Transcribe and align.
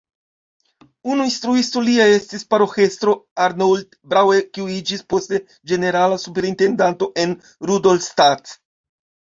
Unu 1.15 1.27
instruisto 1.29 1.83
lia 1.89 2.07
estis 2.13 2.47
paroĥestro 2.55 3.15
Arnold 3.49 4.01
Braue 4.15 4.41
kiu 4.57 4.67
iĝis 4.79 5.07
poste 5.15 5.45
ĝenerala 5.73 6.19
superintendanto 6.27 7.13
en 7.27 7.39
Rudolstadt. 7.73 8.61